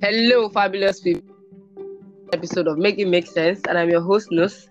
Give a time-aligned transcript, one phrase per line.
[0.00, 1.34] Hello, fabulous people.
[2.32, 4.68] Episode of Make It Make Sense, and I'm your host, Nus.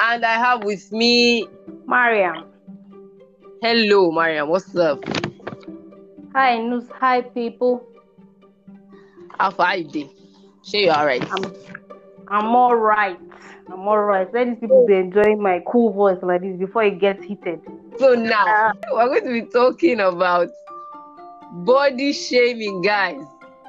[0.00, 1.46] And I have with me
[1.86, 2.46] Mariam.
[3.60, 4.48] Hello, Mariam.
[4.48, 5.04] What's up?
[6.32, 6.84] Hi, Nus.
[6.98, 7.86] Hi, people.
[9.38, 10.10] How far you day?
[10.64, 11.22] Sure, you alright.
[11.30, 11.54] I'm,
[12.28, 13.20] I'm all right.
[13.70, 14.32] I'm all right.
[14.32, 17.60] Let these people be enjoying my cool voice like this before it gets heated.
[17.98, 20.48] So now we're going to be talking about
[21.52, 23.26] body shaming, guys.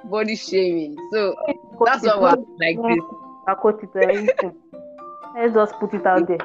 [0.09, 0.95] Body shaming.
[1.11, 1.35] So
[1.85, 3.03] that's why we're like this.
[3.47, 4.53] I quote it or.
[5.35, 6.37] Let's just put it out there.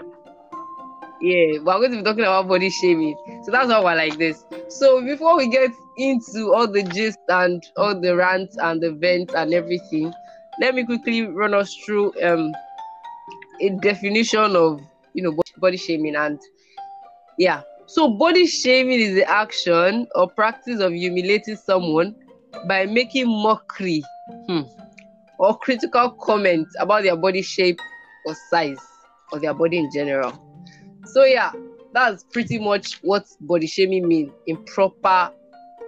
[1.20, 3.14] Yeah, we're going to be talking about body shaming.
[3.44, 4.42] So that's why we're like this.
[4.68, 9.34] So before we get into all the gist and all the rants and the vents
[9.34, 10.12] and everything,
[10.60, 12.52] let me quickly run us through um
[13.60, 14.80] a definition of
[15.12, 16.40] you know body shaming and
[17.38, 17.62] yeah.
[17.86, 22.14] So body shaming is the action or practice of humiliating someone
[22.66, 24.02] by making mockery
[24.46, 24.62] hmm,
[25.38, 27.78] or critical comments about their body shape
[28.26, 28.78] or size
[29.32, 30.32] or their body in general.
[31.06, 31.52] So yeah,
[31.92, 35.32] that's pretty much what body shaming means in proper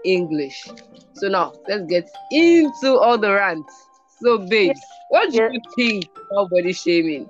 [0.04, 0.68] English.
[1.14, 3.88] So now let's get into all the rants.
[4.20, 7.28] So babes, what do you think about body shaming?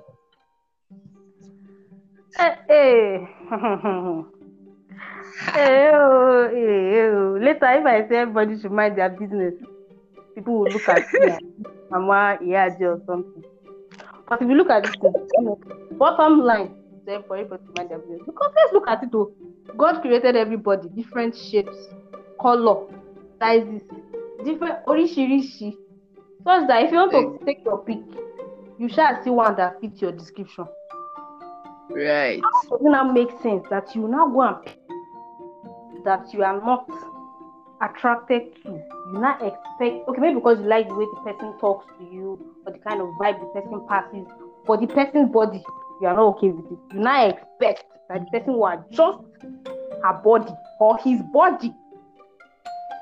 [2.37, 3.27] Hey, hey.
[5.39, 7.37] hey, oh, hey, oh.
[7.41, 9.53] Later, if I say everybody should mind their business,
[10.35, 11.37] people will look at me
[11.89, 13.43] Mama Iyaji or something.
[14.27, 15.59] But if you look at this, thing, you know,
[15.97, 16.73] bottom line,
[17.05, 18.21] say for everybody to mind their business.
[18.25, 19.31] Because let's look at it though.
[19.77, 21.75] God created everybody, different shapes,
[22.41, 22.87] color,
[23.39, 23.81] sizes,
[24.43, 25.75] different orishirishi.
[26.43, 27.99] Such that if you want to take your pick,
[28.77, 30.65] you shall see one that fits your description.
[31.89, 32.41] Right.
[32.41, 34.77] does it now make sense that you now go and pick
[36.05, 36.87] that you are not
[37.81, 38.69] attracted to?
[38.69, 42.39] You now expect okay, maybe because you like the way the person talks to you
[42.65, 44.25] or the kind of vibe the person passes,
[44.65, 45.63] but the person's body,
[46.01, 46.79] you are not okay with it.
[46.93, 49.19] You now expect that the person will adjust
[50.03, 51.73] her body or his body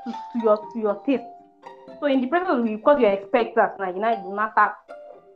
[0.06, 1.24] to, to your to your taste.
[2.00, 4.74] So in the presence because you expect that now, you now you now start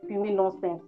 [0.08, 0.82] feeling nonsense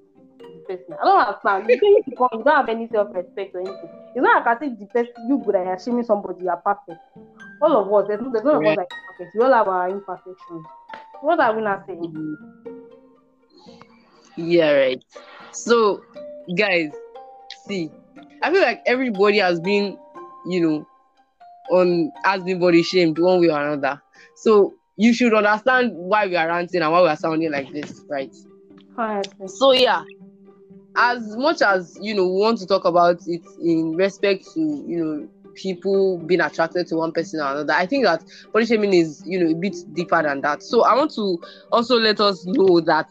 [0.68, 0.94] person.
[1.00, 1.70] I don't understand.
[1.70, 3.90] You think you don't have any self-respect or anything.
[4.14, 7.00] It's not like as if the person you good at shaming somebody, you are perfect.
[7.60, 9.34] All of us, there's, no- there's none of us that is perfect.
[9.34, 10.66] We all have our imperfections.
[11.22, 12.36] What are we not saying?
[14.36, 15.04] Yeah, right.
[15.52, 16.02] So,
[16.56, 16.92] guys,
[17.66, 17.90] see,
[18.42, 19.98] I feel like everybody has been,
[20.46, 20.86] you know,
[21.70, 24.00] on has been body shamed one way or another.
[24.36, 28.00] So you should understand why we are ranting and why we are sounding like this,
[28.08, 28.34] right?
[28.96, 29.48] Honestly.
[29.48, 30.02] So yeah,
[30.98, 35.04] as much as you know, we want to talk about it in respect to you
[35.04, 37.72] know people being attracted to one person or another.
[37.72, 40.62] I think that body shaming is you know a bit deeper than that.
[40.64, 41.38] So I want to
[41.70, 43.06] also let us know that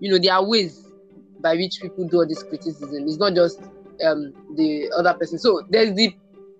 [0.00, 0.84] you know there are ways
[1.40, 3.04] by which people do all this criticism.
[3.06, 3.60] It's not just
[4.04, 5.38] um the other person.
[5.38, 6.12] So there's the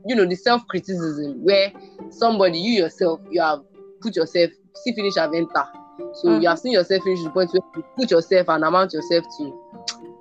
[0.07, 1.73] you know the self criticism where
[2.11, 3.63] somebody you yourself you have
[4.01, 5.67] put yourself see finish have enter.
[6.15, 9.25] So you have seen yourself finish the point where you put yourself and amount yourself
[9.39, 9.68] to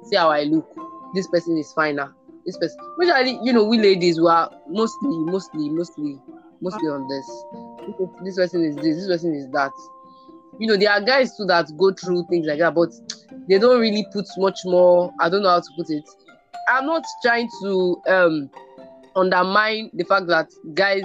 [0.09, 0.67] see how I look.
[1.13, 2.13] This person is finer.
[2.45, 6.17] This person, usually, you know, we ladies were mostly, mostly, mostly,
[6.61, 7.45] mostly on this.
[8.23, 8.95] This person is this.
[8.97, 9.71] This person is that.
[10.59, 12.89] You know, there are guys too that go through things like that, but
[13.47, 15.13] they don't really put much more.
[15.19, 16.03] I don't know how to put it.
[16.69, 18.49] I'm not trying to um
[19.15, 21.03] undermine the fact that guys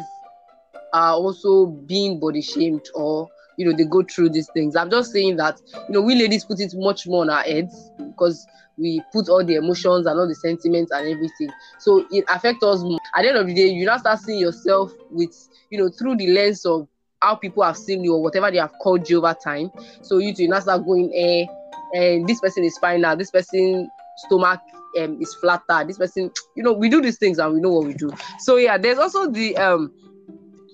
[0.93, 4.77] are also being body shamed or you know they go through these things.
[4.77, 7.91] I'm just saying that you know we ladies put it much more on our heads
[7.99, 8.47] because
[8.79, 11.51] we put all the emotions and all the sentiments and everything.
[11.79, 12.99] So it affects us more.
[13.15, 15.35] At the end of the day, you now start seeing yourself with
[15.71, 16.89] you know through the lens of
[17.21, 19.71] how people have seen you or whatever they have called you over time.
[20.03, 21.47] So you two now start going, eh,
[21.95, 24.61] and this person is fine now, this person stomach
[24.99, 27.87] um, is flatter, this person, you know, we do these things and we know what
[27.87, 28.11] we do.
[28.41, 29.93] So yeah, there's also the um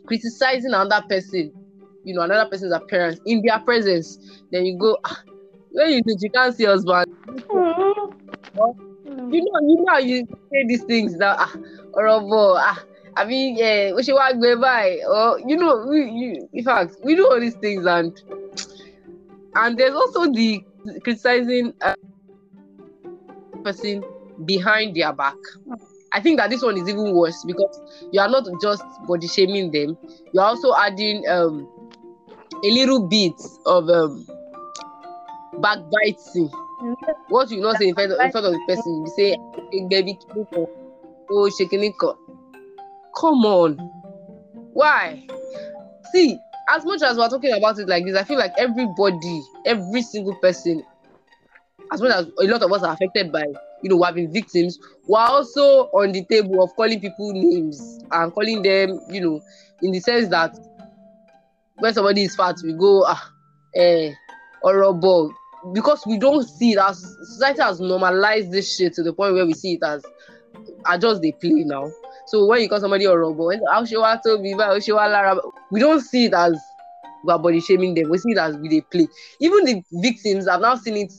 [0.07, 1.53] criticizing another person,
[2.09, 4.41] you know, another person's appearance in their presence.
[4.51, 5.23] Then you go, ah,
[5.71, 7.07] when you you can't see husband,
[9.07, 9.33] Mm.
[9.33, 11.55] you know, you know how you say these things that ah,
[11.95, 12.83] horrible, ah.
[13.17, 17.17] I mean, yeah, we should walk by, or you know, we, you, in fact, we
[17.17, 18.13] do all these things, and
[19.55, 20.61] and there's also the
[21.03, 21.95] criticizing uh,
[23.65, 24.05] person
[24.45, 25.37] behind their back.
[26.13, 27.81] I think that this one is even worse because
[28.13, 29.97] you are not just body shaming them,
[30.33, 31.69] you're also adding um
[32.65, 33.35] a little bit
[33.67, 34.27] of um
[35.61, 36.51] backbiting.
[37.29, 39.37] What you not say in front of, in front of the person, you say,
[39.73, 40.19] "Hey, baby,
[41.31, 42.17] oh, shakiniko.
[43.17, 43.77] Come on.
[44.73, 45.27] Why?
[46.13, 46.39] See,
[46.69, 50.35] as much as we're talking about it like this, I feel like everybody, every single
[50.37, 50.85] person,
[51.93, 53.45] as much as a lot of us are affected by,
[53.83, 58.01] you know, we have been victims, we're also on the table of calling people names
[58.13, 59.41] and calling them, you know,
[59.83, 60.57] in the sense that
[61.79, 63.33] when somebody is fat, we go, ah,
[63.75, 64.13] eh,
[64.63, 65.33] horrible.
[65.73, 69.47] Because we don't see it as society has normalized this shit to the point where
[69.47, 70.05] we see it as
[70.87, 71.91] I just they play now.
[72.27, 75.41] So when you call somebody to be how
[75.71, 76.59] we don't see it as
[77.25, 78.11] we're body shaming them.
[78.11, 79.09] We see it as we they play.
[79.41, 81.13] Even the victims have now seen it.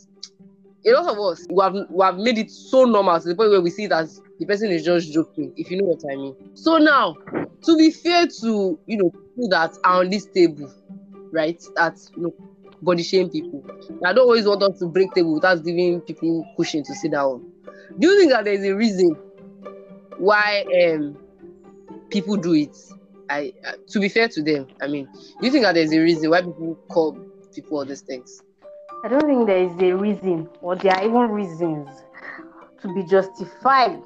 [0.85, 3.51] A lot of us we have, we have made it so normal to the point
[3.51, 6.15] where we see it as the person is just joking, if you know what I
[6.15, 6.35] mean.
[6.53, 7.15] So now,
[7.63, 10.71] to be fair to you know people that are on this table,
[11.31, 11.61] right?
[11.75, 12.33] That you know
[12.81, 13.63] body shame people.
[14.05, 17.45] I don't always want us to break table without giving people cushion to sit down.
[17.99, 19.15] Do you think that there's a reason
[20.17, 21.17] why um
[22.09, 22.75] people do it?
[23.29, 25.99] I uh, to be fair to them, I mean, do you think that there's a
[25.99, 27.19] reason why people call
[27.53, 28.41] people all these things?
[29.03, 31.89] I don't think there is a reason, or there are even reasons
[32.81, 34.03] to be justified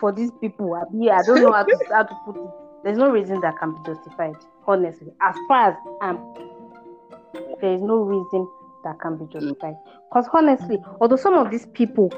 [0.00, 0.74] for these people.
[0.74, 2.50] I, mean, I don't know how to, how to put it.
[2.84, 4.36] There's no reason that can be justified,
[4.66, 5.12] honestly.
[5.20, 6.18] As far as I'm,
[7.60, 8.48] there is no reason
[8.84, 9.74] that can be justified.
[10.08, 12.10] Because honestly, although some of these people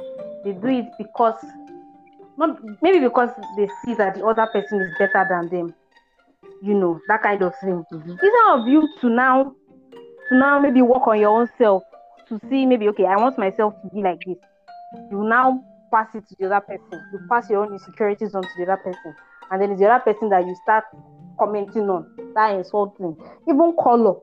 [0.45, 1.45] they do it because
[2.37, 5.75] not maybe because they see that the other person is better than them,
[6.63, 7.85] you know, that kind of thing.
[7.93, 8.11] Mm-hmm.
[8.11, 9.55] Instead of you to now
[10.29, 11.83] to now maybe work on your own self
[12.29, 14.37] to see maybe okay, I want myself to be like this.
[15.11, 17.05] You now pass it to the other person.
[17.13, 19.15] You pass your own insecurities on to the other person,
[19.51, 20.85] and then it's the other person that you start
[21.39, 23.17] commenting on, that insulting,
[23.49, 24.17] even color.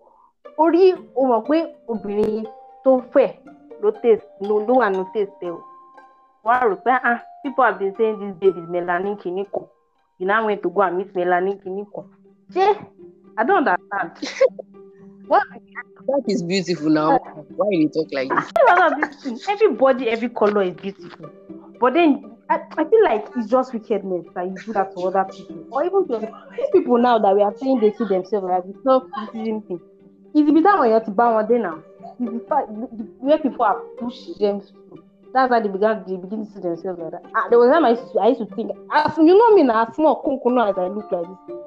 [0.57, 2.45] Orí o pé obìnrin
[2.83, 3.31] tó fẹ̀
[3.81, 5.63] ló taste ló wà taste o.
[6.45, 9.45] Wọ́n rò pé ah people have been saying this baby is melanin kìíní
[10.17, 12.05] You now went to go and meet melanin kìíní kan.
[13.37, 14.11] I don't understand.
[15.27, 15.43] what?
[16.07, 17.17] That is beautiful now.
[17.55, 19.47] Why you talk like this?
[19.49, 21.29] Everybody, every color is beautiful.
[21.79, 25.25] But then I, I feel like it's just wickedness that you do that to other
[25.31, 25.67] people.
[25.71, 26.19] Or even to
[26.57, 29.79] these people now that we are saying they see themselves like it's not criticism thing.
[30.35, 31.81] It's the time when you're to buy one day now.
[32.19, 32.67] It's the fact
[33.19, 35.03] where people are pushing them through.
[35.33, 37.23] That's how they began they begin to see themselves like that.
[37.35, 39.63] Ah, there was time I used to, I used to think as you know me
[39.63, 41.57] now, small kunkuno as I look like this.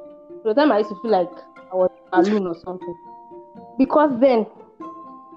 [0.43, 1.29] There was time I used to feel like
[1.73, 2.97] I was alone or something.
[3.79, 4.47] Because then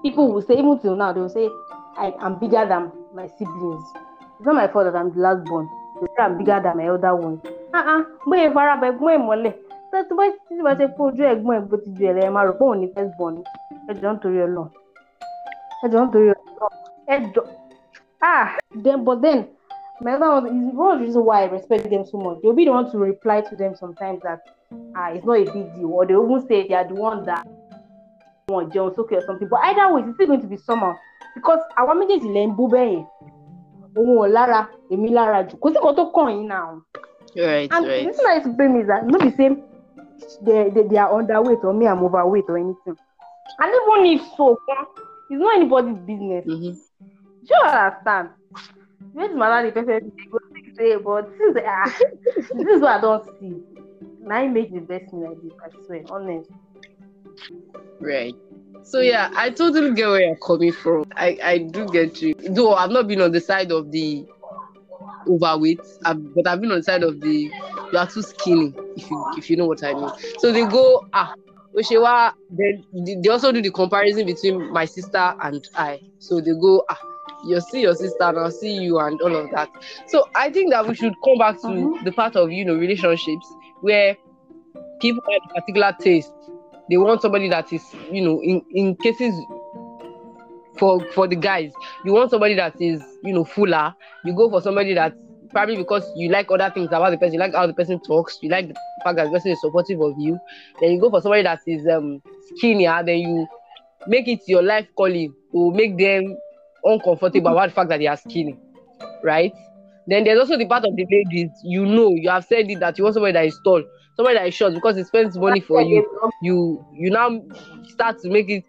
[0.02, 1.48] people will say, even till now, they will say
[1.96, 3.84] I am bigger than my siblings.
[4.38, 5.68] It's not my fault that I'm the last born.
[6.00, 7.40] They say I'm bigger than my elder one.
[7.74, 8.04] Uh-uh.
[8.26, 9.52] Bóyá ìfarabẹ̀ ẹ̀gbọ́n ẹ̀ mọ́lẹ̀.
[10.08, 12.46] Tó bá tí bá ṣe pé ojú ẹ̀gbọ́n ẹ̀ bó ti ju ẹ̀rẹ̀ ẹ̀ máa
[12.48, 13.42] rò pé òun ní first born ni.
[13.90, 14.64] Ẹ jọ ń torí ẹ lọ.
[15.84, 16.68] Ẹ jọ ń torí ẹ lọ.
[17.12, 17.16] Ẹ.
[18.24, 19.38] Ah, then but then
[20.00, 22.38] my other one is one of the reasons why I respect them so much.
[22.40, 24.40] They'll be the one to reply to them sometimes that
[24.96, 27.46] ah it's not a big deal, or they even say they are the one that
[28.52, 29.48] want jẹun sókè or something.
[29.48, 30.94] But either way, it's still going to be somehow
[31.34, 33.04] because àwọn méjèèjì lẹ́ ń bú bẹ́ẹ̀ yẹn.
[33.96, 34.60] òun ò lára
[34.92, 36.80] èmi lára jù kò sí nǹkan tó kàn yín náà.
[37.36, 38.04] right and right.
[38.16, 39.48] the I used to blame is that no be say
[40.46, 42.96] they, they they are underweight or me I'm overweight or anything
[43.60, 44.58] and even if so
[45.30, 46.44] it's not anybody's business.
[46.46, 46.72] Mm-hmm.
[47.46, 48.28] Do you understand?
[49.14, 51.90] This matter the person dey go think say but since ah
[52.58, 53.56] this is what I don see
[54.20, 56.50] na im make the best me like this I swear honest.
[58.00, 58.34] Right.
[58.84, 61.04] So yeah, I totally get where you're coming from.
[61.16, 62.34] I, I do get you.
[62.50, 64.26] Though I've not been on the side of the
[65.28, 67.50] overweight, I've, but I've been on the side of the
[67.92, 70.10] you are too skinny, if you if you know what I mean.
[70.38, 71.32] So they go ah
[71.76, 72.84] Oshewa, then
[73.22, 76.00] they also do the comparison between my sister and I.
[76.18, 76.98] So they go ah
[77.44, 79.68] you see your sister and I'll see you and all of that.
[80.08, 82.04] So I think that we should come back to Mhm.
[82.04, 83.46] the part of you know relationships
[83.80, 84.16] where
[85.00, 86.32] people have a particular taste.
[86.92, 89.34] They want somebody that is, you know, in, in cases
[90.76, 91.72] for for the guys,
[92.04, 93.94] you want somebody that is, you know, fuller.
[94.26, 95.14] You go for somebody that
[95.52, 98.36] probably because you like other things about the person, you like how the person talks,
[98.42, 100.38] you like the fact that the person is supportive of you.
[100.82, 102.20] Then you go for somebody that is um
[102.56, 103.48] skinnier, then you
[104.06, 106.36] make it your life calling to make them
[106.84, 108.54] uncomfortable about the fact that they are skinny,
[109.24, 109.50] right?
[110.06, 112.98] Then there's also the part of the ladies, you know, you have said it that
[112.98, 113.82] you want somebody that is tall,
[114.22, 116.06] somebody that is short because it spends money for you.
[116.42, 117.42] You you now
[117.88, 118.64] start to make it.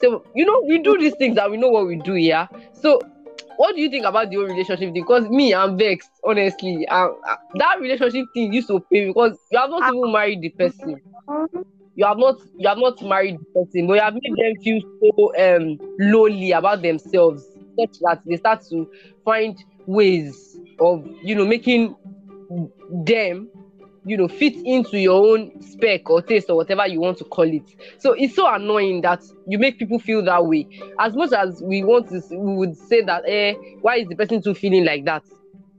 [0.00, 2.48] So you know, we do these things and we know what we do, yeah.
[2.80, 3.00] So
[3.56, 4.92] what do you think about the whole relationship?
[4.92, 6.86] Because me, I'm vexed, honestly.
[6.88, 10.50] Um, uh, that relationship thing used to pay because you have not even married the
[10.50, 11.00] person.
[11.94, 14.80] You have not you have not married the person, but you have made them feel
[15.00, 17.44] so um lonely about themselves,
[17.78, 18.88] such that they start to
[19.24, 21.94] find ways of you know making
[23.04, 23.51] them
[24.04, 27.44] you know fit into your own spec or taste or whatever you want to call
[27.48, 27.64] it.
[27.98, 30.68] So it's so annoying that you make people feel that way.
[30.98, 34.42] As much as we want to we would say that eh why is the person
[34.42, 35.22] too feeling like that?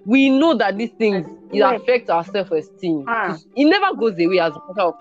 [0.05, 3.05] We know that these things it affects our self-esteem.
[3.07, 3.37] Ah.
[3.55, 4.95] it never goes away as of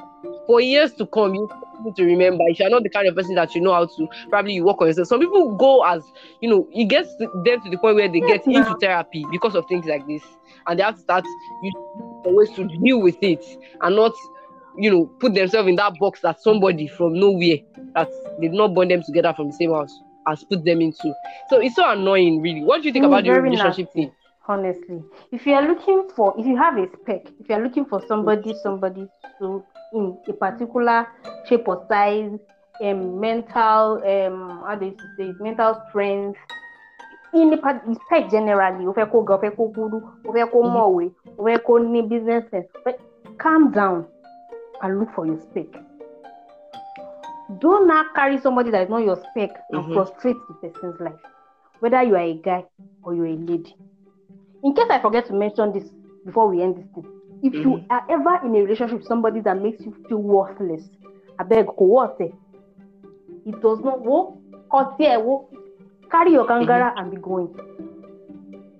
[0.46, 1.48] for years to come you
[1.84, 4.08] need to remember if you're not the kind of person that you know how to
[4.28, 5.08] probably you work on yourself.
[5.08, 6.02] Some people go as
[6.40, 9.54] you know it gets them to the point where they Yes, get into therapy because
[9.54, 10.22] of things like this.
[10.66, 11.24] And they have to start
[11.62, 13.44] using ways to deal with it
[13.82, 14.12] and not
[14.76, 17.58] you know put themselves in that box that somebody from nowhere
[17.94, 18.08] that
[18.40, 19.92] did not bond them together from the same house
[20.26, 21.12] has put them into.
[21.50, 22.62] So it's so annoying really.
[22.62, 24.12] What do you think Mm, about the relationship thing?
[24.48, 25.02] honestly.
[25.32, 28.00] If you are looking for if you have a spec if you are looking for
[28.06, 31.06] somebody somebody to in a particular
[31.46, 32.38] shape or size
[32.82, 36.38] um mental um how do you say it, mental strength
[37.34, 37.82] in a part
[38.30, 40.72] generally o fẹ́ kó ga o fẹ́ kó kúrú o fẹ́ kó Mhm.
[40.74, 42.98] mọ̀wé o fẹ́ kó ní business sense but
[43.38, 44.04] calm down
[44.82, 45.66] and look for your spec
[47.60, 49.94] do not carry somebody that is not your spec and Mhm.
[49.94, 51.20] frustrate the person's life
[51.80, 52.64] whether you are a guy
[53.02, 53.74] or you're a lady
[54.62, 55.90] in case I forget to mention this
[56.24, 57.04] before we end this thing,
[57.42, 57.86] if you Mhm.
[57.90, 60.88] are ever in a relationship with somebody that makes you feel worthless,
[61.38, 62.20] I beg, go what?
[62.20, 62.28] eh?
[63.44, 64.38] It does not wo,
[64.70, 65.48] cause here, wo,
[66.12, 67.49] carry your kangara and be going.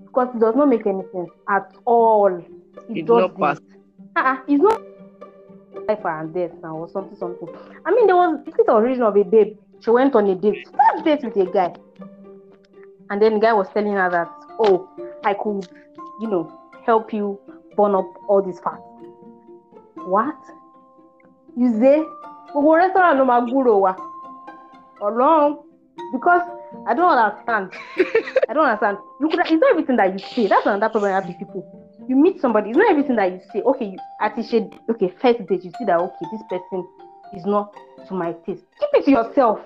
[0.07, 2.29] Because it does not make any sense at all.
[2.37, 2.45] It
[2.99, 3.59] It's does not pass.
[4.15, 4.81] Uh-uh, it's not
[5.89, 7.49] life and death now or something, something.
[7.87, 9.57] I mean, there was this origin of a babe.
[9.81, 11.75] She went on a date, first date with a guy.
[13.11, 14.29] And then the guy was telling her that,
[14.61, 14.89] oh,
[15.25, 15.67] I could,
[16.21, 16.53] you know,
[16.87, 17.39] help you
[17.77, 18.79] burn up all this fat.
[20.07, 20.37] What?
[21.57, 22.05] You say,
[22.53, 23.97] gbogbo restaurant ló máa gbúrò wa.
[25.01, 25.57] Ọlọ́run.
[26.13, 26.43] Because
[26.87, 27.71] I don't understand.
[28.49, 28.99] I don't understand.
[29.21, 30.49] You could, it's not everything that you say.
[30.49, 31.65] That's another problem I have with people.
[32.09, 33.63] You meet somebody, it's not everything that you say.
[33.63, 36.87] Okay, you appreciate, okay, first date, you see that, okay, this person
[37.33, 37.73] is not
[38.09, 38.65] to my taste.
[38.81, 39.61] Keep it to yourself.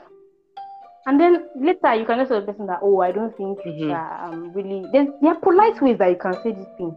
[1.07, 3.89] And then later you can just tell the person that, oh, I don't think Mhm.
[3.89, 4.85] that I'm really.
[4.93, 6.95] There's, there are polite ways that you can say this thing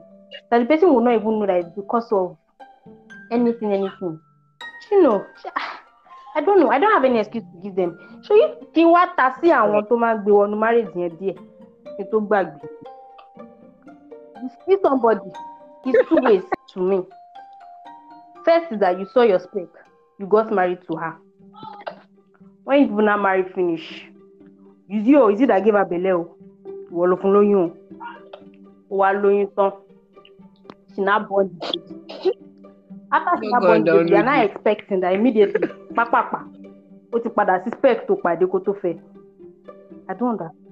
[0.51, 2.35] that the person will not even know that it's because of
[3.31, 4.19] anything, anything.
[4.91, 5.25] You know,
[6.35, 6.69] I don't know.
[6.69, 7.97] I don't have any excuse to give them.
[8.23, 11.35] So you kí wá ta sí àwọn tó máa ń gbé wọnú marriage yẹn díẹ̀
[11.97, 12.67] kí tó gbàgbé.
[14.41, 15.29] You see somebody,
[15.85, 16.43] it's two ways
[16.73, 16.97] to me.
[18.45, 19.67] First is that you saw your spec,
[20.19, 21.15] you got married to her.
[22.63, 24.05] When you now marry finish,
[24.87, 26.35] you see, oh, is it that gave her belle o?
[26.91, 27.73] Ìwọ ló fún lóyún o.
[28.91, 29.71] Ó wá lóyún tán.
[30.95, 32.08] She now born the baby.
[33.11, 36.45] After she now born baby, you are now expecting that immediately, pápápá,
[37.11, 38.99] ó ti padà sí spec tó pàdé kó tó fẹ́.
[40.09, 40.69] I don't understand.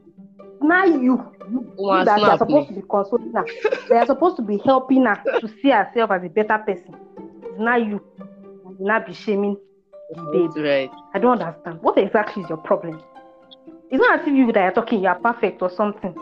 [0.62, 2.76] Now you, you, that you are supposed ni.
[2.76, 3.46] to be consoling her,
[3.90, 6.96] they are supposed to be helping her to see herself as a better person.
[7.44, 8.02] It's not you.
[8.80, 9.58] You not be shaming
[10.14, 10.50] the babe.
[10.56, 11.82] That's right I don't understand.
[11.82, 13.02] What exactly is your problem?
[13.90, 16.16] It's not as if you that are talking, you are perfect or something.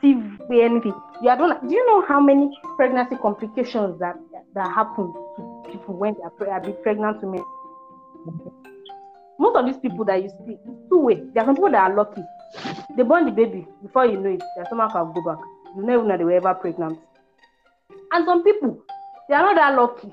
[0.00, 0.14] See
[0.62, 0.94] anything.
[1.22, 1.68] You are don't.
[1.68, 4.16] Do you know how many pregnancy complications that
[4.54, 7.44] that happen to people when they are, pre- are being pregnant women?
[9.38, 10.56] Most of these people that you see,
[10.88, 11.22] two ways.
[11.34, 12.22] There are some people that are lucky.
[12.96, 14.42] They born the baby before you know it.
[14.56, 15.38] Their stomach can go back.
[15.76, 16.98] You never know they were ever pregnant.
[18.12, 18.80] And some people,
[19.28, 20.08] they are not that lucky.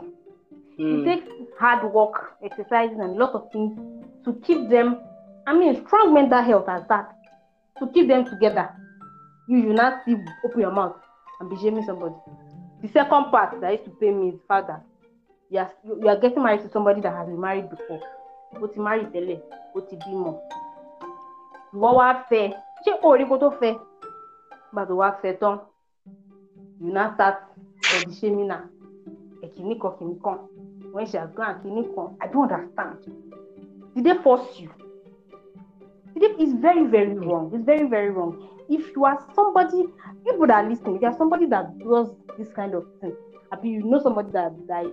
[0.78, 1.02] Hmm.
[1.02, 1.28] It takes
[1.60, 3.78] hard work, exercising, and a lot of things
[4.26, 5.00] to keep them.
[5.46, 7.14] I mean, strong mental health as that
[7.80, 8.70] to keep them together.
[9.52, 10.16] You you not see
[10.46, 10.96] open your mouth
[11.40, 12.16] and be shaming somebody.
[12.82, 14.80] The second part that is to pay me is the
[15.50, 18.00] Yes, you are, getting married to somebody that has been married before.
[18.62, 19.40] Ó ti marry tẹ́lẹ̀,
[19.76, 20.32] ó ti bímọ.
[21.76, 22.46] Ìwọ wá fẹ́,
[22.86, 23.74] ṣé orí kó tó fẹ́?
[24.72, 25.60] Nígbà tó wá fẹ́ tán,
[26.80, 27.38] you now start
[27.92, 28.64] body shaming her.
[29.46, 30.16] Ẹ̀kíní kan kìíní
[30.94, 32.98] when she has gone kan i don't understand
[33.96, 34.70] did they force you
[36.16, 39.84] it's very very wrong it's very very wrong if you are somebody
[40.26, 43.16] people that are listening if you are somebody that does this kind of thing
[43.52, 44.86] abi you know somebody that that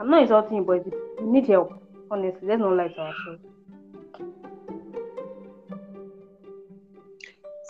[0.00, 1.72] i'm not insulting you but you need help
[2.10, 3.40] honestly let's not lie to ourselves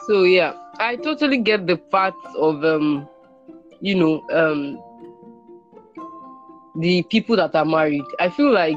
[0.06, 3.08] So yeah, I totally get the part of um,
[3.80, 4.78] you know, um,
[6.78, 8.04] the people that are married.
[8.20, 8.76] I feel like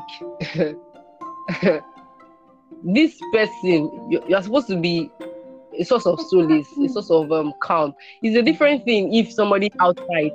[2.83, 5.09] this person you- you're supposed to be
[5.79, 7.93] a source of solace, a source of um calm.
[8.21, 10.31] It's a different thing if somebody outside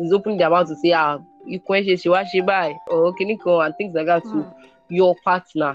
[0.00, 3.36] is opening their mouth to say, ah, you question she what she buy or can
[3.44, 4.54] go and things like that to Mm.
[4.90, 5.74] your partner.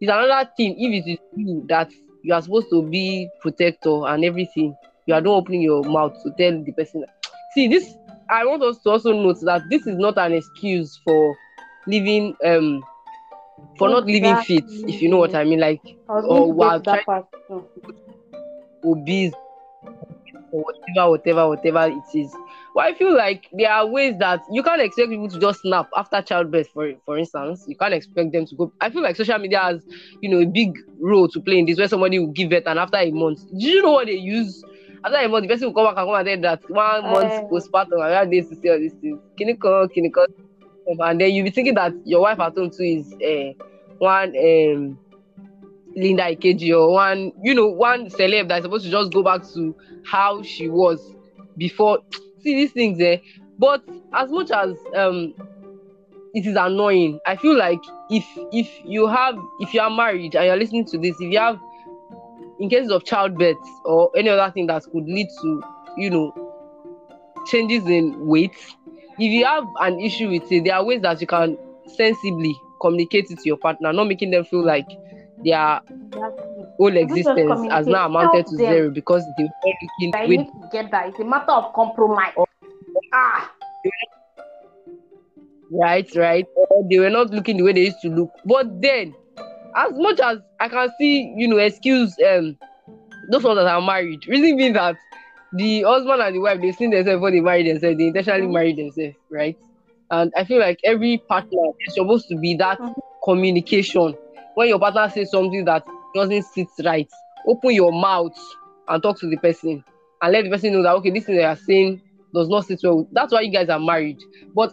[0.00, 1.90] It's another thing if it is you that
[2.22, 4.74] you are supposed to be protector and everything.
[5.06, 7.02] you are not opening your mouth to tell the person.
[7.54, 7.94] See, this
[8.30, 11.34] I want us to also note that this is not an excuse for
[11.86, 12.82] living um
[13.76, 15.60] for not living fit, if you know what I mean.
[15.60, 17.26] Like or while to trying part.
[18.84, 19.32] obese
[20.50, 22.32] or whatever, whatever, whatever it is.
[22.74, 25.88] Well, I feel like there are ways that you can't expect people to just snap
[25.96, 27.64] after childbirth, for for instance.
[27.66, 28.72] You can't expect them to go.
[28.80, 29.84] I feel like social media has,
[30.20, 32.78] you know, a big role to play in this where somebody will give birth and
[32.78, 33.40] after a month.
[33.50, 34.64] Do you know what they use?
[35.04, 37.10] After a month, the person will come back and come and tell that one Eh.
[37.10, 39.20] month postpartum, I had this to say all these things.
[39.36, 40.26] Clinical, clinical.
[40.88, 43.52] And then you'll be thinking that your wife at home too is uh,
[43.98, 44.98] one um
[45.96, 49.74] Linda Ikeji or one, you know, one celeb that's supposed to just go back to
[50.04, 51.00] how she was
[51.56, 51.98] before.
[52.40, 53.20] See these things there.
[53.58, 53.82] But
[54.14, 55.34] as much as um
[56.34, 57.80] it is annoying, I feel like
[58.10, 61.38] if if you have if you are married and you're listening to this, if you
[61.38, 61.58] have
[62.60, 65.62] in cases of childbirth or any other thing that could lead to,
[65.96, 66.32] you know,
[67.46, 68.56] changes in weight,
[69.18, 71.56] if you have an issue with it, there are ways that you can
[71.96, 74.86] sensibly communicate it to your partner, not making them feel like
[75.44, 75.80] their
[76.78, 79.50] whole existence has now amounted to zero because they were
[80.14, 81.08] I looking need to get that.
[81.08, 82.32] It's a matter of compromise.
[82.36, 82.46] Oh.
[83.12, 83.50] Ah,
[85.70, 88.30] right, right, or they were not looking the way they used to look.
[88.44, 89.14] But then,
[89.76, 92.56] as much as I can see, you know, excuse um
[93.30, 94.96] those ones that are married, reason being that
[95.52, 98.52] the husband and the wife they've seen themselves before they married themselves, they intentionally Mhm.
[98.52, 99.56] married themselves, right?
[100.10, 102.94] And I feel like every partner is supposed to be that Mhm.
[103.24, 104.14] communication.
[104.54, 107.08] When your partner says something that doesn't sit right,
[107.46, 108.36] open your mouth
[108.88, 109.84] and talk to the person
[110.22, 112.00] and let the person know that okay, this thing they are saying
[112.34, 113.08] does not sit well.
[113.12, 114.18] That's why you guys are married.
[114.54, 114.72] But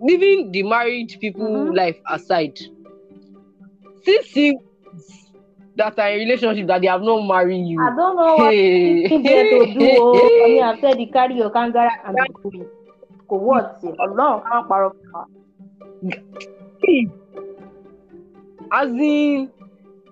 [0.00, 1.76] leaving the married people Mhm.
[1.76, 2.54] life aside,
[4.04, 5.25] see singles
[5.76, 7.80] that are in relationship that they have not married you.
[7.80, 9.02] I don't know what Hey.
[9.02, 9.80] you to do.
[10.00, 12.68] Oh, I mean, I've said you carry your kangara and be going.
[13.28, 15.22] Kò wọ́ ọ̀tí ọlọ́run ká má parọ́ fún wa.
[18.72, 19.50] as in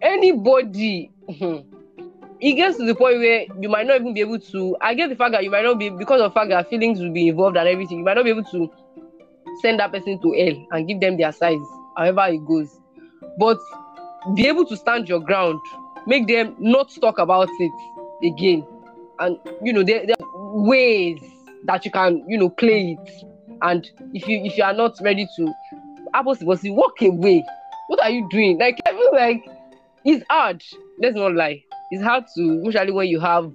[0.03, 1.59] anybody hmm,
[2.41, 5.09] it gets to the point where you might not even be able to i get
[5.09, 7.29] the fact that you might not be because of the fact that feelings will be
[7.29, 8.71] involved and everything you might not be able to
[9.63, 11.59] send that person to hell and give them their size
[11.97, 12.81] however it goes
[13.39, 13.59] but
[14.35, 15.61] be able to stand your ground
[16.07, 18.67] make them not talk about it again
[19.21, 21.21] and you know there, there are ways
[21.65, 23.25] that you can you know play it
[23.63, 25.53] and if you if you are not ready to
[26.15, 27.45] apples to apples, walk away
[27.87, 28.59] what are you doing?
[28.59, 29.45] Like I feel like
[30.05, 30.63] it's hard.
[30.99, 31.63] Let's not lie.
[31.91, 33.53] It's hard to, usually when you have.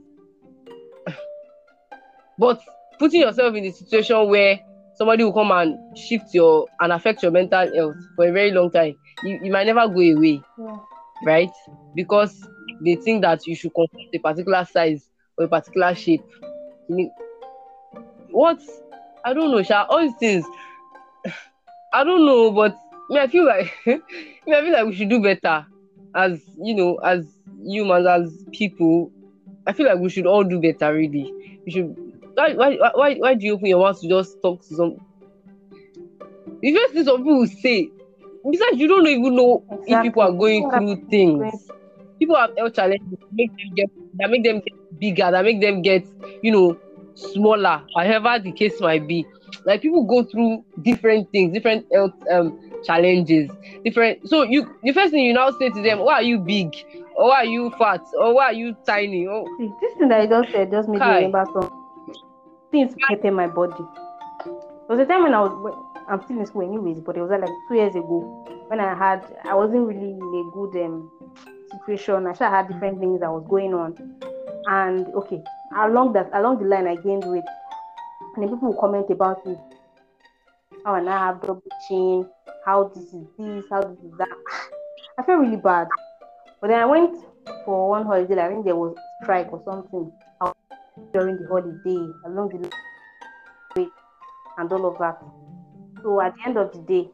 [2.37, 2.61] but
[2.99, 4.59] putting yourself in a situation where
[4.95, 8.71] somebody will come and shift your and affect your mental health for a very long
[8.71, 10.77] time, you, you might never go away, Yeah.
[11.25, 11.51] right?
[11.95, 12.47] Because
[12.81, 16.21] they think that you should control a particular size or a particular shape.
[16.87, 17.11] You
[18.31, 18.59] what?
[19.25, 19.85] I don't know, Sha.
[19.89, 20.45] All these things.
[21.93, 22.75] I don't know, but
[23.09, 23.99] me, I feel like me,
[24.55, 25.65] I feel like we should do better
[26.15, 27.25] as you know, as
[27.63, 29.11] humans, as people.
[29.67, 30.93] I feel like we should all do better.
[30.93, 31.31] Really,
[31.65, 31.95] we should.
[32.35, 34.95] Why, why, why- why, do you open your mouth to just talk to some?
[36.61, 37.89] The first thing some people say,
[38.49, 41.69] besides, you don't even know if people are going through things.
[42.19, 45.61] People have health challenges that make them get that make them get bigger, that make
[45.61, 46.05] them get,
[46.41, 46.77] you know,
[47.15, 49.25] smaller, however the case might be.
[49.65, 53.49] Like people go through different things, different health um challenges,
[53.83, 54.27] different.
[54.27, 56.73] So you, the first thing you now say to them, why are you big,
[57.15, 59.27] or why are you fat, or why are you tiny?
[59.27, 61.19] Oh, See, this thing that I just said just made Kai.
[61.19, 61.69] me remember some
[62.71, 63.83] things affected my body.
[64.45, 65.75] There was a time when I was,
[66.09, 69.23] I'm still in school anyways, but it was like two years ago when I had,
[69.43, 71.11] I wasn't really in a good um,
[71.71, 72.25] situation.
[72.25, 73.95] I had different things that was going on,
[74.65, 75.43] and okay,
[75.77, 77.43] along that, along the line, I gained weight,
[78.35, 79.59] and then people will comment about it.
[80.83, 82.27] How I have double chin,
[82.65, 84.29] how this is this, how this is that.
[85.19, 85.87] I felt really bad.
[86.61, 87.23] But then I went
[87.65, 90.11] for one holiday, like, I think there was strike or something
[91.13, 92.69] during the holiday, along the
[93.81, 93.87] way,
[94.57, 95.21] and all of that.
[96.03, 97.09] So at the end of the day,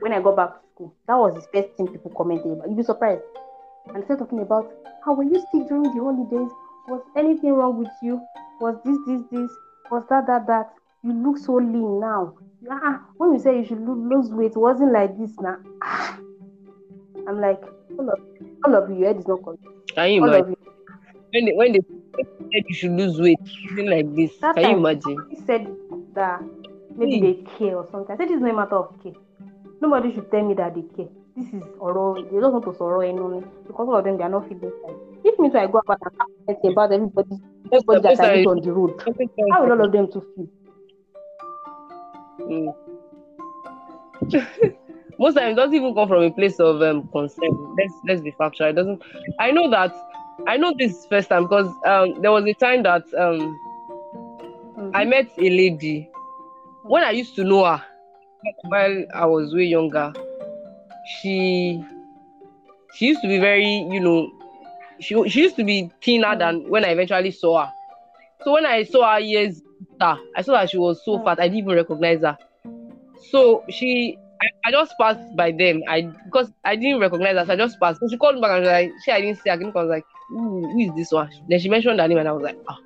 [0.00, 2.68] when I got back to school, that was the first thing people commented about.
[2.68, 3.22] You'd be surprised.
[3.86, 4.70] And they started talking about
[5.04, 6.50] how were you sick during the holidays?
[6.88, 8.20] Was anything wrong with you?
[8.60, 9.50] Was this, this, this?
[9.90, 10.72] Was that, that, that?
[11.02, 12.34] You look so lean now.
[12.70, 15.56] Ah, when you say you should lose weight, it wasn't like this now.
[15.82, 16.18] Ah.
[17.28, 17.62] I'm like,
[17.98, 18.18] all of,
[18.64, 19.62] all of you, your head is not correct.
[19.94, 20.72] can you All imagine you.
[21.32, 21.80] when they, when they
[22.16, 24.36] said you should lose weight, something like this?
[24.38, 25.02] That Can you imagine?
[25.02, 25.76] somebody said
[26.14, 26.42] that
[26.98, 28.14] maybe they care or something.
[28.14, 29.16] I said it's not a matter of care.
[29.80, 31.08] Nobody should tell me that they care.
[31.38, 32.72] this is ọ̀rọ̀ they don't want to
[33.08, 35.66] ẹnu ni because all of them they are not feeling fine if me too I
[35.72, 36.00] go about
[36.48, 37.34] and about everybody
[37.72, 38.92] everybody that I meet on the road
[39.52, 40.48] how will all of them to feel
[42.50, 42.72] Mm.
[45.18, 47.50] Most times, it doesn't even come from a place of um, concern.
[47.78, 48.68] Let's let's be factual.
[48.68, 49.02] It doesn't.
[49.38, 49.92] I know that.
[50.46, 53.40] I know this first time because um, there was a time that um,
[54.76, 54.90] Mhm.
[54.94, 56.08] I met a lady
[56.88, 57.82] when I used to know her
[58.64, 60.12] while I was way younger.
[61.20, 61.82] She
[62.94, 64.30] she used to be very, you know,
[65.00, 67.72] she she used to be thinner than when I eventually saw her.
[68.44, 69.62] So when I saw her years
[70.00, 71.24] later, I saw that she was so Mm.
[71.24, 71.40] fat.
[71.40, 72.36] I didn't even recognize her.
[73.30, 75.82] So she, I, I just passed by them.
[75.88, 78.00] I because I didn't recognize her, so I just passed.
[78.00, 79.80] So she called me back and was like, "She, I didn't see her." Again because
[79.80, 82.32] I was like, "Who, who is this one?" Then she mentioned her name, and I
[82.32, 82.78] was like, "Ah,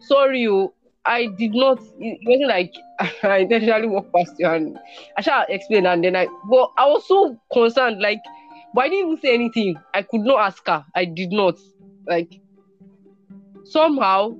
[0.00, 0.72] sorry, you."
[1.06, 1.80] I did not.
[1.98, 2.74] It wasn't like
[3.22, 4.78] I intentionally walked past you, and
[5.16, 5.86] I shall explain.
[5.86, 8.20] And then I, but I was so concerned, like,
[8.74, 9.76] but I didn't even say anything.
[9.92, 10.84] I could not ask her.
[10.94, 11.58] I did not.
[12.06, 12.40] Like,
[13.64, 14.36] somehow,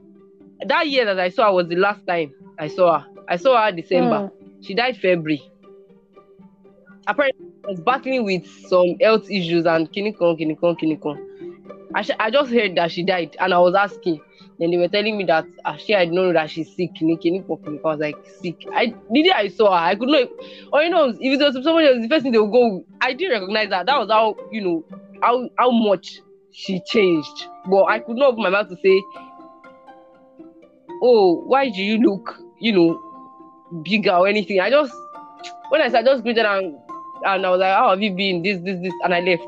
[0.66, 3.06] that year that I saw her was the last time I saw her.
[3.28, 4.30] I saw her December.
[4.30, 4.64] Mm.
[4.64, 5.42] She died February.
[7.06, 11.18] Apparently, I was battling with some health issues and kinikon, kinikon, kinikon.
[11.94, 14.20] I, sh- I just heard that she died, and I was asking.
[14.58, 16.90] Then they were telling me that ah, actually I didn't know that she's sick.
[16.94, 17.44] Kinikon.
[17.48, 18.56] I was like sick.
[18.72, 20.28] I day I saw her, I could not.
[20.72, 22.84] Or you know, if it was somebody else, the first thing they would go.
[23.00, 23.86] I didn't recognize that.
[23.86, 24.84] That was how you know
[25.22, 26.20] how how much
[26.52, 27.48] she changed.
[27.68, 29.02] But I could not open my mouth to say,
[31.02, 34.94] "Oh, why do you look, you know, bigger or anything?" I just
[35.70, 36.76] when I said, I just greeted and
[37.24, 38.42] and I was like, "How have you been?
[38.42, 39.42] This, this, this," and I left.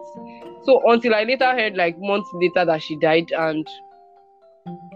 [0.64, 3.66] So until I later heard, like months later, that she died, and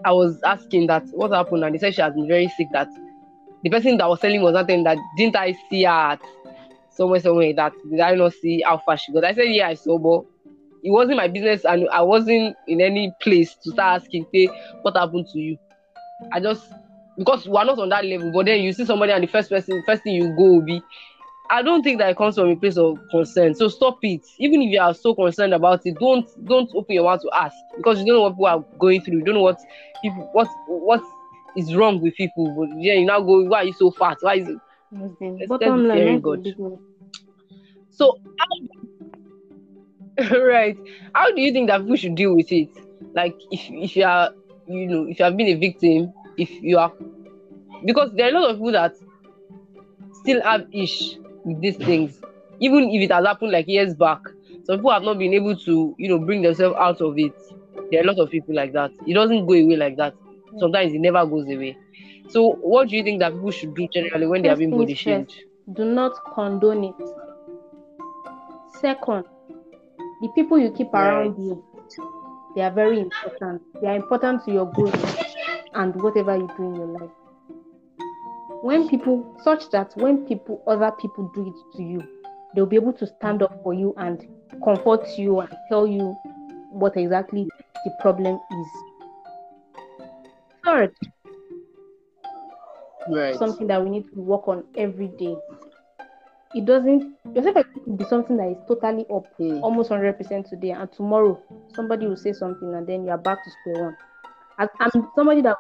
[0.05, 2.69] I was asking that what happened, and they said she has been very sick.
[2.73, 2.89] That
[3.63, 6.21] the person that was telling me was not telling that didn't I see her at
[6.91, 9.25] somewhere, somewhere that did I not see how far she got?
[9.25, 10.25] I said, yeah, I saw, but
[10.83, 14.49] it wasn't my business, and I wasn't in any place to start asking, hey,
[14.83, 15.59] what happened to you?
[16.33, 16.65] I just
[17.19, 19.51] because we are not on that level, but then you see somebody and the first
[19.51, 20.81] person, first thing you go will be.
[21.51, 23.55] I don't think that it comes from a place of concern.
[23.55, 24.25] So stop it.
[24.39, 27.57] Even if you are so concerned about it, don't don't open your mouth to ask
[27.77, 29.19] because you don't know what people are going through.
[29.19, 29.61] You don't know what
[30.03, 31.03] people what what
[31.57, 32.55] is wrong with people.
[32.57, 34.19] But yeah, you now go, why are you so fat?
[34.21, 34.59] Why is it?
[35.39, 36.47] Let's- Bottom line, very good.
[37.91, 38.57] So how,
[40.41, 40.77] right.
[41.15, 42.69] How do you think that people should deal with it?
[43.15, 44.31] Like if if you are
[44.67, 46.93] you know if you have been a victim, if you are
[47.85, 48.95] because there are a lot of people that
[50.21, 50.97] still have ish
[51.45, 52.21] with these things,
[52.61, 54.21] even if it has happened like years back.
[54.65, 57.33] Some people have not been able to, you know, bring themselves out of it.
[57.91, 58.93] There are a lot of people like that.
[59.07, 60.15] It doesn't go away like that.
[60.59, 61.77] Sometimes it never goes away.
[62.29, 64.95] So, what do you think that people should do generally when they are being body
[64.95, 65.33] shamed?
[65.73, 66.95] Do not condone it.
[68.81, 69.25] Second,
[70.21, 71.39] the people you keep around Right.
[71.39, 71.65] you,
[72.55, 73.63] they are very important.
[73.81, 75.17] They are important to your growth
[75.75, 77.11] and whatever you do in your life.
[78.63, 82.03] When people, such that when people, other people do it to you,
[82.55, 84.27] they'll be able to stand up for you and
[84.63, 86.15] comfort you and tell you
[86.71, 87.49] what exactly
[87.85, 88.67] the problem is.
[90.65, 90.95] Third,
[93.09, 93.35] Right.
[93.37, 95.35] something that we need to work on every day.
[96.55, 99.63] It doesn't your self could be something that is totally up, Hmm.
[99.63, 101.41] almost hundred percent today, and tomorrow
[101.75, 103.97] somebody will say something, and then you are back to square one.
[104.59, 105.57] I, I'm somebody that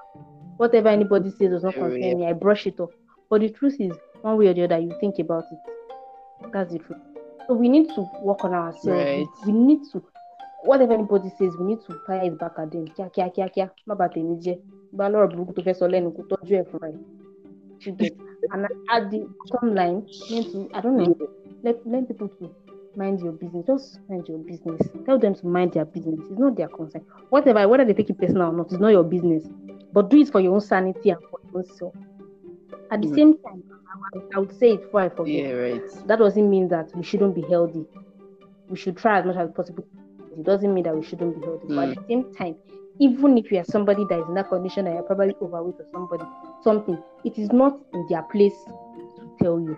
[0.60, 2.14] whatever anybody says does not concern yeah.
[2.14, 2.26] me.
[2.26, 2.90] I brush it off.
[3.30, 6.52] But the truth is, one way or the other, you think about it.
[6.52, 7.00] That's the truth.
[7.46, 8.86] So we need to work on ourselves.
[8.86, 9.26] Right.
[9.46, 10.02] We need to
[10.62, 12.86] whatever anybody says, we need to fire it back at them.
[12.88, 13.70] Kia kia kia kia.
[13.88, 14.58] Má bàa tèmi jẹ́.
[14.92, 16.98] Bá lọ́rọ̀ burúkú tó fẹ́ sọ lẹ́nu kó tọ́jú ẹ̀ fúnra ẹ̀.
[17.82, 18.12] You get.
[18.52, 19.20] And at the
[19.50, 20.06] bottom line,
[20.74, 21.14] I don't know,
[21.62, 22.50] let, let people to
[22.96, 23.66] mind your business.
[23.66, 24.80] Just mind your business.
[25.06, 26.20] Tell them to mind their business.
[26.30, 27.02] It's not their concern.
[27.30, 29.44] Whatever, whether they take it personal or not, it's not your business.
[29.92, 31.94] But do it for your own sanity and for your own self.
[32.90, 33.14] At the Mm.
[33.14, 33.62] same time,
[34.34, 35.82] I would- say it before I forget Yeah, right.
[36.06, 37.86] that doesn't mean that we shouldn't be healthy.
[38.68, 39.84] We should try as much as possible.
[40.32, 41.66] It doesn't mean that we shouldn't be healthy.
[41.68, 42.56] But at the same time,
[42.98, 45.86] even if you are somebody that is in that condition and you're probably overweight or
[45.92, 46.24] somebody,
[46.62, 48.54] something, it is not in their place
[49.16, 49.76] to tell you.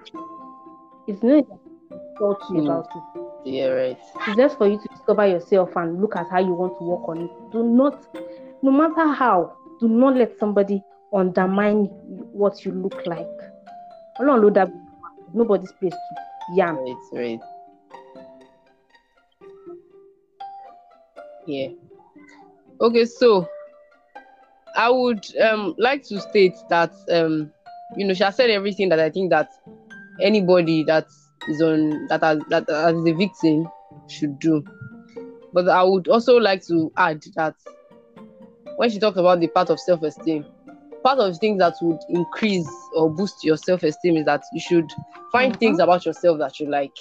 [1.07, 2.66] It's not in their place to talk to you Mm.
[2.66, 3.22] about it.
[3.44, 3.98] Yeah, right.
[4.27, 7.09] It's just for you to discover yourself and look at how you want to work
[7.09, 7.31] on it.
[7.51, 8.07] Do not,
[8.62, 10.81] no matter how, do not let somebody
[11.12, 11.87] undermine
[12.33, 13.27] what you look like.
[14.21, 14.73] Ọlọ́run ló.
[15.35, 16.77] Nobody's place to yam.
[16.77, 17.40] Right, right.
[21.47, 21.68] Yeah.
[22.81, 23.49] Okay, so
[24.77, 27.51] I would um like to state that um
[27.97, 29.49] you know she has said everything that I think that
[30.21, 31.07] anybody that
[31.49, 33.68] is on that as that as the victim
[34.07, 34.62] should do.
[35.53, 37.55] But I would also like to add that
[38.76, 40.44] when she talked about the part of self-esteem,
[41.02, 44.90] part of things that would increase or boost your self-esteem is that you should
[45.32, 45.58] find Mhm.
[45.58, 46.96] things about yourself that you like.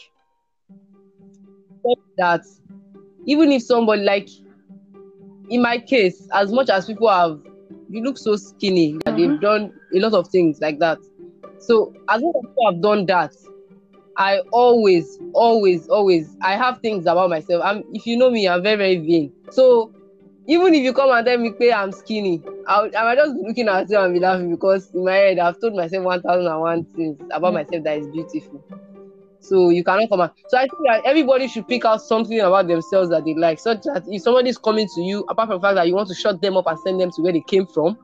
[2.17, 2.43] That
[3.25, 4.29] even if somebody like
[5.49, 7.41] in my case, as much as people have
[7.89, 10.99] you look so skinny, that they've done a lot of things like that.
[11.60, 13.34] So as much as people have done that,
[14.17, 17.62] I always, always, always I have things about myself.
[17.65, 19.34] I'm if you know me, I'm very, very vain.
[19.51, 19.91] So
[20.51, 23.35] even if you come and tell me hey, I'm skinny, I, would- I might just
[23.35, 26.21] be looking at you and be laughing because in my head I've told myself one
[26.21, 27.63] thousand and one things about Yeah.
[27.63, 28.63] myself that is beautiful.
[29.43, 30.33] So you cannot come out.
[30.49, 33.81] So I think that everybody should pick out something about themselves that they like, such
[33.83, 36.15] that if somebody is coming to you, apart from the fact that you want to
[36.15, 37.97] shut them up and send them to where they came from,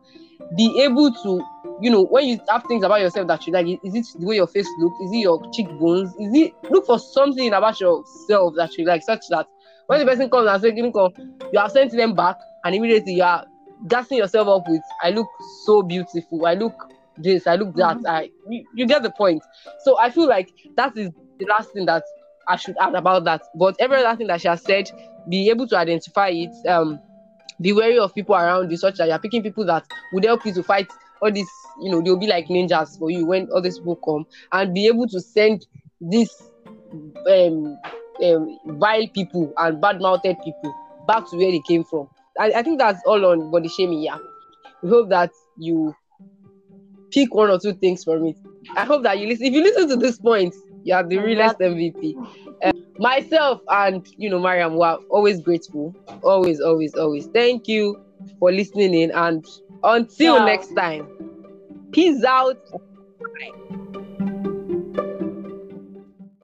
[0.57, 1.41] be able to,
[1.81, 4.35] you know, when you have things about yourself that you like, is it the way
[4.37, 4.99] your face looks?
[5.01, 6.09] Is it your cheekbones?
[6.17, 9.47] Is it look for something about yourself that you like, such that
[9.87, 13.45] when the person comes and says, you have sent them back, and immediately you are
[13.87, 15.27] gassing yourself up with, I look
[15.65, 16.73] so beautiful, I look
[17.17, 17.97] this, I look that.
[18.07, 19.43] I you, you get the point.
[19.83, 22.03] So I feel like that is the last thing that
[22.47, 23.41] I should add about that.
[23.55, 24.89] But every other thing that she has said,
[25.29, 26.67] be able to identify it.
[26.67, 27.01] Um,
[27.59, 30.53] be wary of people around you, such that you're picking people that would help you
[30.53, 30.87] to fight
[31.21, 31.49] all this.
[31.81, 34.87] You know, they'll be like ninjas for you when all these people come, and be
[34.87, 35.65] able to send
[35.99, 36.29] this
[37.27, 37.79] um,
[38.23, 40.73] um vile people and bad-mouthed people
[41.07, 42.09] back to where they came from.
[42.39, 44.01] I, I think that's all on body shaming.
[44.01, 44.17] Yeah,
[44.83, 45.95] we hope that you
[47.11, 48.35] pick one or two things from it.
[48.75, 49.47] I hope that you listen.
[49.47, 50.53] If you listen to this point,
[50.83, 52.15] you are the realest MVP.
[52.63, 55.95] Uh, myself and you know Mariam were always grateful.
[56.23, 57.27] Always, always, always.
[57.33, 57.99] Thank you
[58.39, 59.45] for listening in and
[59.83, 60.45] until Yeah.
[60.45, 61.07] next time.
[61.91, 62.57] Peace out.
[62.71, 63.77] Bye.